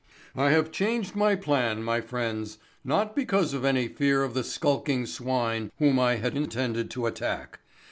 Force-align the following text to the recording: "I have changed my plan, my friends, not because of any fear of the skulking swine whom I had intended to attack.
"I 0.35 0.49
have 0.49 0.71
changed 0.71 1.15
my 1.15 1.35
plan, 1.35 1.83
my 1.83 2.01
friends, 2.01 2.57
not 2.83 3.15
because 3.15 3.53
of 3.53 3.63
any 3.63 3.87
fear 3.87 4.23
of 4.23 4.33
the 4.33 4.43
skulking 4.43 5.05
swine 5.05 5.71
whom 5.77 5.99
I 5.99 6.15
had 6.15 6.35
intended 6.35 6.89
to 6.89 7.05
attack. 7.05 7.59